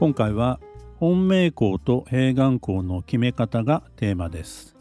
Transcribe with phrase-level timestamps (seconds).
[0.00, 0.60] 今回は
[0.96, 4.74] 本命校と併願校の決め方がテーマです。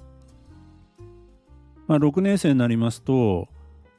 [1.88, 3.50] まあ、6年生になりますと、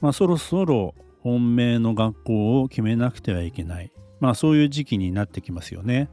[0.01, 6.09] まあ、そろそろ本命の学校を決めなくてはいけない、まあ、そういう時期になってきますよね。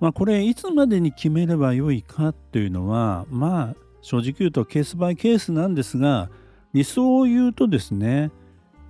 [0.00, 6.30] まあ、これいつまでに決めればよいかというのはまあ正直言うとケースバイケースなんですが
[6.72, 8.30] 理想を言うとですね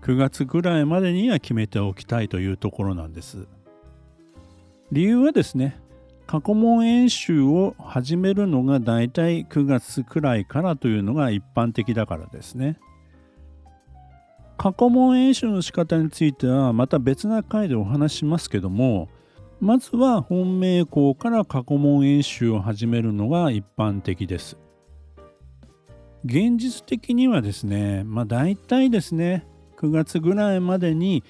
[0.02, 3.48] 9月ぐらいまでには決めておきたいというところなんです。
[4.92, 5.80] 理由はですね
[6.26, 12.78] 過去問演習を始めるのがだいたい9月くらいからというのが一般的だからですね。
[14.56, 19.08] 過去問演習の仕方についてはまた別な回でお話しますけども
[19.58, 24.56] まずは本命校から過去問演習を始めるのが一般的です。
[26.24, 29.46] 現実的にはですねまあ大体ですね
[29.78, 31.24] 9月ぐらいまでに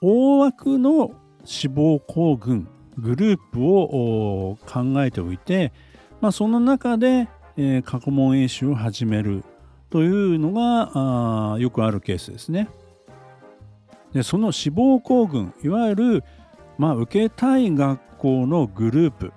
[0.00, 1.12] 大枠の
[1.44, 5.72] 志望校群グループを考えておいて、
[6.20, 9.44] まあ、その中で、えー、過去問演習を始める
[9.90, 12.68] というのがよくあるケースですね。
[14.12, 16.24] でその志望校群いわゆる、
[16.78, 19.32] まあ、受けたい学校のグループ、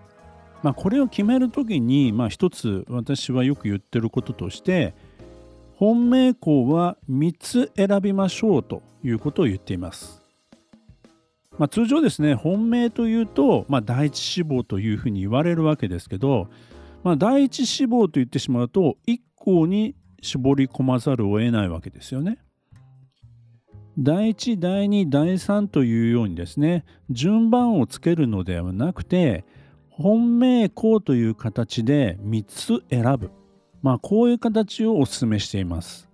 [0.63, 4.93] まあ、これを決める時に、まあ、一つ私はよく言ってることとして
[5.77, 10.24] 本命校は3つ選びましょうということを言っています。
[11.57, 16.49] まあ、通常ですね本命というと、まあ、第一志望というふうに言われるわけですけど、
[17.03, 22.39] まあ、第一志望と言ってしまうと1校に絞り込まざるを得ないわけですよね。
[23.97, 29.45] 第1第2第3というようにですね順番をつけるのではなくて
[29.89, 33.31] 本命校という形で3つ選ぶ、
[33.81, 36.09] まあ、こういう形をお勧めしています。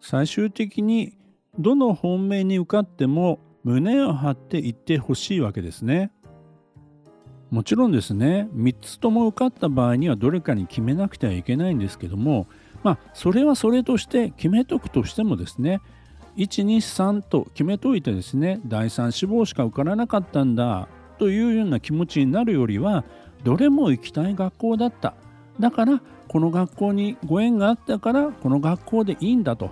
[0.00, 1.18] 最終的に
[1.58, 6.12] どの本命に受かっても胸を張って言ってほしいわけですね。
[7.50, 12.48] もちろんですね3つとも受かった場合にはどれかに決めなくてはいけないんですけども
[12.82, 15.80] まあそれはそれとして決めとくとしてもですね
[16.36, 20.88] 123と決めといてですね第3志望しか受からなかったんだ
[21.18, 23.04] というような気持ちになるよりは
[23.44, 25.14] どれも行きたい学校だった
[25.60, 29.70] だからこの学校にご縁があったからこの学校でいいんだと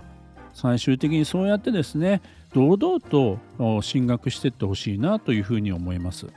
[0.55, 2.23] 最終的にそうやってですね
[2.55, 3.39] 堂々と
[3.83, 6.29] 進学していってほしいなというふうに思います。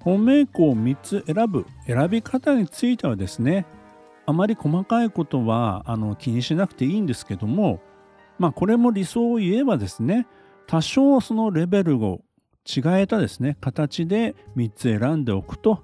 [0.00, 3.64] 本命校を3つ選ぶ選び方についてはですね
[4.26, 7.80] あまり細かいことはあの気にしなくていいんですけども
[8.38, 10.26] まあこれも理想を言えばですね
[10.66, 12.20] 多少そのレベルを
[12.66, 15.82] 違えたですね形で3つ選んでおくと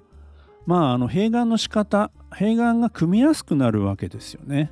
[0.67, 4.71] まああの併願の仕方併願が組みやすくなるわけですよね。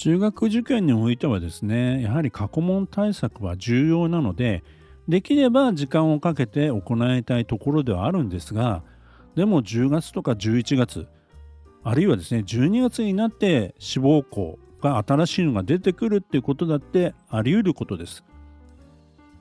[0.00, 4.64] 中学受験においてはですねやはり過去問対策は重要なので
[5.08, 8.82] できれば時間をかけて行いたいところではあるんですが
[9.34, 11.06] でも10月とか11月
[11.84, 18.24] あるいはですね12月になって志望校が新しいのが出てくるっていうことだってあり得ることです。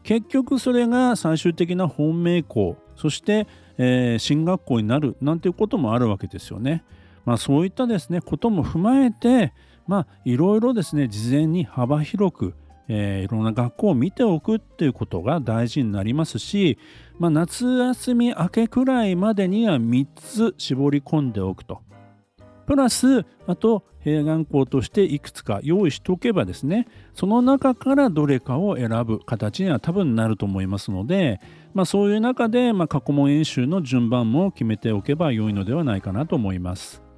[0.03, 3.47] 結局それが最終的な本命校そして、
[3.77, 6.83] えー、進学校になるなんていうこともあるわけですよね。
[7.23, 9.53] まあ、そういったですねことも踏まえて
[9.89, 12.53] まあいろいろですね事前に幅広く、
[12.87, 16.77] えー、いろんな学校を見ておくっていうことが大事になりますし、
[17.17, 21.81] まあ、夏休み明けくらいまでには3つ絞り込んでおくと。
[22.67, 31.41] プラスあと併願校としていくつか用意しておけばですねその中からどれかを選ぶ形には多分なると思いますので、
[31.73, 37.08] まあ、そういう中で、まあ、過去問演習の順番も決めておけば良いのではないかなと思います。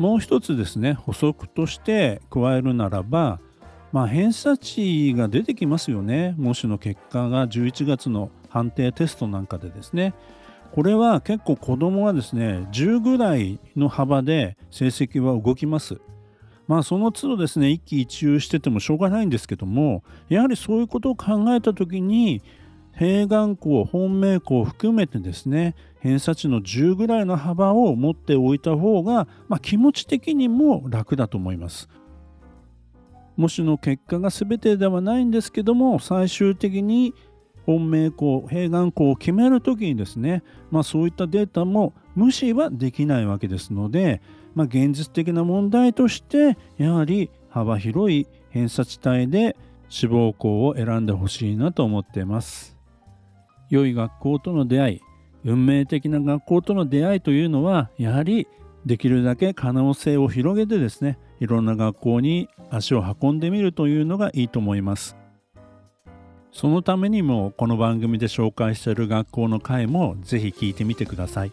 [0.00, 3.38] もう一つですね補足として加えるならば
[3.92, 6.34] まあ偏差値が出てきますよね。
[6.38, 10.14] 模試の結果が11月の判定テストなんかでですね。
[10.72, 16.00] これは結構子供はですね10ぐらいの幅で成績は動きます。
[16.66, 22.42] まあその都度ですね一喜一憂しててもしょうがないんですけどもやはりそういうことを考えた時に
[22.96, 31.88] 併願校本命校を含めてですね偏差値の10ぐらいの幅を持っておいた方が、まあ、気持ち的にも楽だと思います。
[33.36, 37.14] 模試の結果が全てではないんですけども最終的に
[37.64, 44.20] 本命校併願校を決める時にですね、まあ、そういったデータも無視はできないわけですので、
[44.54, 49.56] まあ、現実的な問題としてやはり幅広い偏差値帯で
[49.88, 52.76] 志望校を選んでほしいなと思っています。
[53.68, 55.00] 良い学校との出会い
[55.44, 58.46] 運命的な学校との出会いというのはやはり
[58.86, 65.16] できるだけ可能性を広げてですねいろんな学校に足を運んでみるというのがいいと思います。
[66.52, 71.52] そのためにもこの番組で紹介している学校の回も是非聞いてみてください。